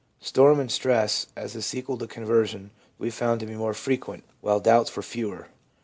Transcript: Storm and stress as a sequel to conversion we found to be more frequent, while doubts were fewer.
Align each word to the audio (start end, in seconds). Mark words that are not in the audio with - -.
Storm 0.19 0.59
and 0.59 0.71
stress 0.71 1.27
as 1.35 1.55
a 1.55 1.61
sequel 1.61 1.95
to 1.95 2.07
conversion 2.07 2.71
we 2.97 3.11
found 3.11 3.39
to 3.39 3.45
be 3.45 3.53
more 3.53 3.75
frequent, 3.75 4.23
while 4.41 4.59
doubts 4.59 4.95
were 4.95 5.03
fewer. 5.03 5.49